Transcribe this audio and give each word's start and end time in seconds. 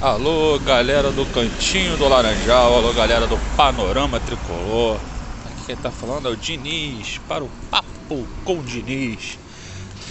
Alô, 0.00 0.60
galera 0.60 1.10
do 1.10 1.26
Cantinho 1.26 1.96
do 1.96 2.06
Laranjal, 2.06 2.72
alô, 2.72 2.92
galera 2.92 3.26
do 3.26 3.36
Panorama 3.56 4.20
Tricolor. 4.20 4.96
Aqui 5.44 5.66
quem 5.66 5.76
tá 5.76 5.90
falando 5.90 6.28
é 6.28 6.30
o 6.30 6.36
Diniz, 6.36 7.18
para 7.26 7.42
o 7.42 7.50
Papo 7.68 8.24
com 8.44 8.60
o 8.60 8.62
Diniz 8.62 9.36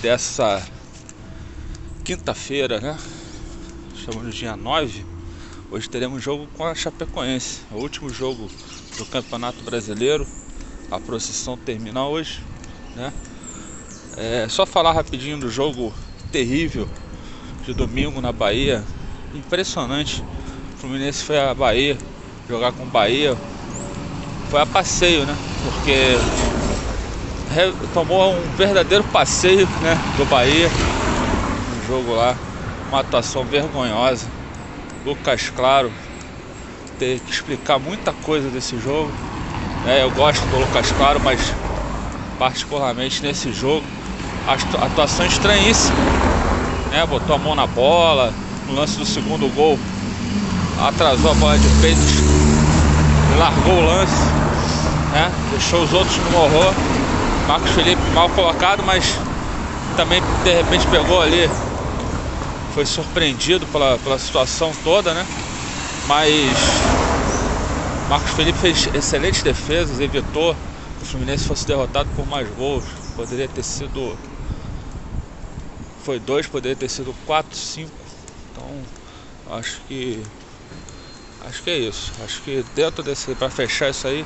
dessa 0.01 0.61
quinta-feira, 2.03 2.81
né? 2.81 2.97
Estamos 3.95 4.23
no 4.23 4.29
dia 4.29 4.57
9. 4.57 5.05
Hoje 5.71 5.89
teremos 5.89 6.21
jogo 6.21 6.49
com 6.57 6.65
a 6.65 6.75
Chapecoense, 6.75 7.61
o 7.71 7.75
último 7.75 8.09
jogo 8.09 8.49
do 8.97 9.05
Campeonato 9.05 9.63
Brasileiro. 9.63 10.27
A 10.91 10.99
procissão 10.99 11.57
termina 11.57 12.05
hoje, 12.05 12.43
né? 12.93 13.13
É, 14.17 14.47
só 14.49 14.65
falar 14.65 14.91
rapidinho 14.91 15.39
do 15.39 15.49
jogo 15.49 15.93
terrível 16.29 16.89
de 17.65 17.73
domingo 17.73 18.19
na 18.19 18.33
Bahia, 18.33 18.83
impressionante. 19.33 20.23
O 20.75 20.79
Fluminense 20.79 21.23
foi 21.23 21.39
a 21.39 21.53
Bahia 21.53 21.97
jogar 22.47 22.71
com 22.71 22.83
o 22.83 22.87
Bahia. 22.87 23.35
Foi 24.49 24.61
a 24.61 24.65
passeio, 24.65 25.25
né? 25.25 25.35
Porque 25.63 26.17
tomou 27.93 28.33
um 28.33 28.41
verdadeiro 28.55 29.03
passeio 29.05 29.67
né, 29.81 29.97
do 30.17 30.25
Bahia 30.25 30.69
no 30.69 31.87
jogo 31.87 32.13
lá. 32.13 32.35
Uma 32.89 33.01
atuação 33.01 33.43
vergonhosa. 33.43 34.27
Lucas 35.05 35.49
Claro 35.49 35.91
ter 36.97 37.19
que 37.19 37.31
explicar 37.31 37.79
muita 37.79 38.11
coisa 38.11 38.49
desse 38.49 38.79
jogo. 38.79 39.11
É, 39.85 40.03
eu 40.03 40.11
gosto 40.11 40.41
do 40.47 40.59
Lucas 40.59 40.91
Claro, 40.91 41.19
mas 41.23 41.39
particularmente 42.39 43.21
nesse 43.21 43.51
jogo, 43.51 43.85
a 44.47 44.85
atuação 44.85 45.25
estranhíssima. 45.25 45.95
Né, 46.91 47.05
botou 47.05 47.35
a 47.35 47.39
mão 47.39 47.53
na 47.53 47.67
bola, 47.67 48.33
no 48.67 48.75
lance 48.75 48.97
do 48.97 49.05
segundo 49.05 49.47
gol, 49.55 49.79
atrasou 50.79 51.31
a 51.31 51.33
bola 51.33 51.57
de 51.57 51.67
peito, 51.81 51.99
largou 53.37 53.73
o 53.73 53.85
lance, 53.85 54.21
né? 55.11 55.31
deixou 55.51 55.83
os 55.83 55.93
outros 55.93 56.17
no 56.17 56.31
morro. 56.31 56.73
Marcos 57.47 57.71
Felipe 57.71 58.01
mal 58.13 58.29
colocado, 58.29 58.83
mas 58.83 59.17
também 59.95 60.21
de 60.43 60.53
repente 60.53 60.85
pegou 60.87 61.21
ali, 61.21 61.49
foi 62.73 62.85
surpreendido 62.85 63.65
pela, 63.67 63.97
pela 63.99 64.19
situação 64.19 64.71
toda, 64.83 65.13
né? 65.13 65.25
Mas 66.07 66.53
Marcos 68.09 68.31
Felipe 68.31 68.57
fez 68.59 68.87
excelentes 68.93 69.41
defesas, 69.41 69.99
evitou 69.99 70.55
que 70.97 71.03
o 71.03 71.05
Fluminense 71.05 71.45
fosse 71.45 71.65
derrotado 71.67 72.09
por 72.15 72.25
mais 72.27 72.47
gols. 72.55 72.83
Poderia 73.15 73.47
ter 73.47 73.63
sido. 73.63 74.17
Foi 76.03 76.19
dois, 76.19 76.47
poderia 76.47 76.75
ter 76.75 76.89
sido 76.89 77.13
quatro, 77.25 77.57
cinco. 77.57 78.06
Então, 78.57 78.83
acho 79.55 79.79
que 79.87 80.23
acho 81.41 81.63
que 81.63 81.69
é 81.69 81.77
isso. 81.77 82.11
Acho 82.23 82.41
que 82.41 82.63
dentro 82.75 83.03
desse 83.03 83.35
para 83.35 83.49
fechar 83.49 83.89
isso 83.89 84.07
aí 84.07 84.25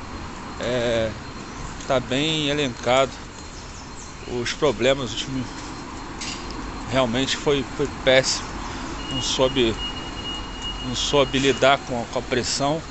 é, 0.58 1.12
tá 1.86 2.00
bem 2.00 2.48
elencado 2.48 3.12
os 4.26 4.52
problemas. 4.54 5.12
O 5.12 5.16
time 5.16 5.44
realmente 6.88 7.36
foi, 7.36 7.62
foi 7.76 7.88
péssimo. 8.04 8.48
Não 9.12 9.22
soube 9.22 9.74
não 10.86 10.94
soube 10.94 11.38
lidar 11.38 11.78
com, 11.78 12.04
com 12.06 12.18
a 12.18 12.22
pressão 12.22 12.82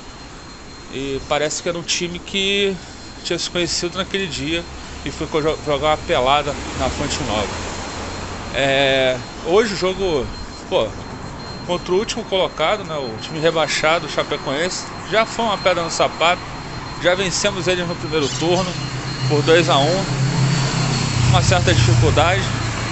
e 0.90 1.20
parece 1.28 1.62
que 1.62 1.68
era 1.68 1.78
um 1.78 1.82
time 1.82 2.18
que 2.18 2.76
tinha 3.24 3.38
se 3.38 3.50
conhecido 3.50 3.98
naquele 3.98 4.26
dia 4.26 4.64
e 5.04 5.10
foi 5.10 5.26
jogar 5.64 5.90
uma 5.90 5.98
pelada 5.98 6.56
na 6.78 6.90
Fonte 6.90 7.22
Nova. 7.22 7.52
É, 8.54 9.18
hoje 9.44 9.74
o 9.74 9.76
jogo, 9.76 10.26
pô, 10.68 10.88
contra 11.66 11.92
o 11.92 11.98
último 11.98 12.24
colocado, 12.24 12.84
né, 12.84 12.94
o 12.96 13.16
time 13.20 13.38
rebaixado, 13.38 14.06
o 14.06 14.10
Chapecoense. 14.10 14.84
Já 15.10 15.24
foi 15.24 15.44
uma 15.44 15.58
pedra 15.58 15.82
no 15.82 15.90
sapato. 15.90 16.40
Já 17.02 17.14
vencemos 17.14 17.66
eles 17.66 17.86
no 17.86 17.94
primeiro 17.96 18.28
turno 18.38 18.70
por 19.28 19.42
2 19.42 19.68
a 19.68 19.78
1 19.78 19.82
um, 19.82 20.04
Uma 21.30 21.42
certa 21.42 21.74
dificuldade. 21.74 22.42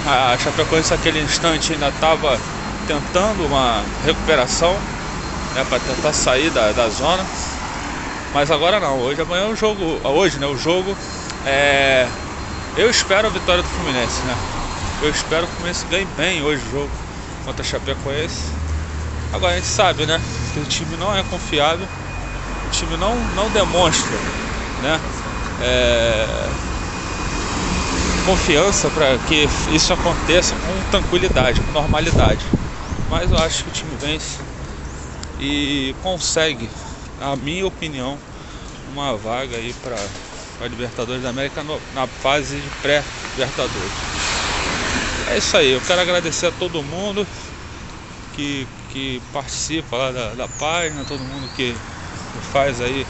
A 0.05 0.37
Chapecoense 0.37 0.91
naquele 0.91 1.21
instante 1.21 1.73
ainda 1.73 1.89
estava 1.89 2.39
tentando 2.87 3.45
uma 3.45 3.83
recuperação 4.05 4.73
né, 5.53 5.65
para 5.69 5.79
tentar 5.79 6.13
sair 6.13 6.49
da, 6.49 6.71
da 6.71 6.89
zona. 6.89 7.25
Mas 8.33 8.49
agora 8.49 8.79
não, 8.79 8.99
hoje 8.99 9.21
amanhã 9.21 9.47
o 9.47 9.55
jogo. 9.55 9.99
Hoje 10.03 10.39
né, 10.39 10.47
o 10.47 10.57
jogo 10.57 10.95
é. 11.45 12.07
Eu 12.77 12.89
espero 12.89 13.27
a 13.27 13.29
vitória 13.29 13.61
do 13.61 13.69
Fluminense, 13.69 14.21
né? 14.21 14.35
Eu 15.01 15.09
espero 15.09 15.45
que 15.45 15.53
o 15.53 15.55
Fluminense 15.57 15.85
ganhe 15.87 16.07
bem 16.15 16.41
hoje 16.41 16.63
o 16.67 16.71
jogo 16.71 16.89
contra 17.45 17.61
a 17.61 17.65
Chapecoense. 17.65 18.60
Agora 19.33 19.53
a 19.53 19.55
gente 19.55 19.67
sabe, 19.67 20.05
né? 20.05 20.19
Que 20.53 20.59
o 20.59 20.65
time 20.65 20.97
não 20.97 21.15
é 21.15 21.23
confiável, 21.23 21.87
o 22.67 22.71
time 22.71 22.97
não, 22.97 23.15
não 23.35 23.49
demonstra, 23.49 24.17
né? 24.81 24.99
É, 25.63 26.25
confiança 28.25 28.89
para 28.89 29.17
que 29.27 29.47
isso 29.73 29.93
aconteça 29.93 30.55
com 30.55 30.91
tranquilidade, 30.91 31.61
com 31.61 31.71
normalidade. 31.71 32.45
Mas 33.09 33.31
eu 33.31 33.37
acho 33.37 33.63
que 33.63 33.69
o 33.69 33.73
time 33.73 33.95
vence 34.01 34.37
e 35.39 35.95
consegue, 36.03 36.69
na 37.19 37.35
minha 37.35 37.65
opinião, 37.65 38.17
uma 38.93 39.15
vaga 39.15 39.55
aí 39.55 39.73
para 39.81 39.95
a 40.65 40.67
Libertadores 40.67 41.23
da 41.23 41.29
América 41.29 41.63
no, 41.63 41.79
na 41.95 42.05
fase 42.05 42.57
de 42.57 42.69
pré-Libertadores. 42.81 43.91
É 45.31 45.37
isso 45.37 45.55
aí, 45.55 45.71
eu 45.71 45.81
quero 45.81 46.01
agradecer 46.01 46.47
a 46.47 46.51
todo 46.51 46.83
mundo 46.83 47.25
que, 48.35 48.67
que 48.91 49.21
participa 49.33 49.97
lá 49.97 50.11
da, 50.11 50.33
da 50.33 50.47
página, 50.47 51.03
todo 51.05 51.19
mundo 51.19 51.49
que, 51.55 51.75
faz 52.51 52.81
aí 52.81 53.05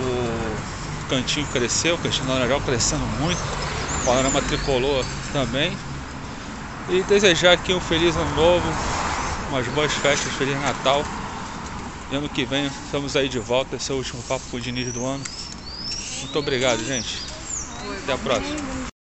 o 0.00 1.08
cantinho 1.08 1.46
cresceu, 1.52 1.94
o 1.94 1.98
cantinho 1.98 2.28
Laranjal 2.28 2.60
crescendo 2.60 3.06
muito, 3.20 3.38
o 3.38 4.04
panorama 4.04 4.42
tricolor 4.42 5.04
também. 5.32 5.72
E 6.88 7.02
desejar 7.02 7.52
aqui 7.52 7.72
um 7.72 7.80
feliz 7.80 8.16
ano 8.16 8.34
novo, 8.36 8.66
umas 9.50 9.66
boas 9.68 9.92
festas, 9.92 10.32
feliz 10.34 10.60
Natal. 10.60 11.04
E 12.12 12.16
ano 12.16 12.28
que 12.28 12.44
vem 12.44 12.66
estamos 12.66 13.16
aí 13.16 13.28
de 13.28 13.38
volta, 13.38 13.76
esse 13.76 13.90
é 13.90 13.94
o 13.94 13.98
último 13.98 14.22
papo 14.24 14.44
com 14.50 14.56
o 14.56 14.60
Diniz 14.60 14.92
do 14.92 15.04
ano. 15.04 15.22
Muito 16.20 16.38
obrigado, 16.38 16.84
gente. 16.84 17.18
Até 18.04 18.12
a 18.12 18.18
próxima. 18.18 18.95